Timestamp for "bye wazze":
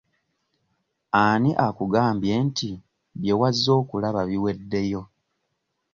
3.19-3.69